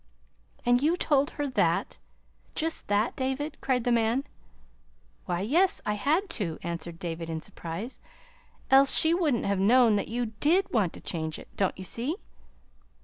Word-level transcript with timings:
"And 0.65 0.81
you 0.81 0.97
told 0.97 1.29
her 1.37 1.47
that 1.47 1.99
just 2.55 2.87
that, 2.87 3.15
David?" 3.15 3.57
cried 3.61 3.83
the 3.83 3.91
man. 3.91 4.23
"Why, 5.25 5.41
yes, 5.41 5.79
I 5.85 5.93
had 5.93 6.27
to," 6.41 6.57
answered 6.63 6.97
David, 6.97 7.29
in 7.29 7.39
surprise, 7.39 7.99
"else 8.71 8.97
she 8.97 9.13
wouldn't 9.13 9.45
have 9.45 9.59
known 9.59 9.97
that 9.97 10.07
you 10.07 10.33
DID 10.39 10.71
want 10.71 10.93
to 10.93 11.01
change 11.01 11.37
it. 11.37 11.49
Don't 11.55 11.77
you 11.77 11.83
see?" 11.83 12.15